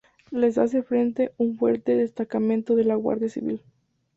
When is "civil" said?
3.29-3.61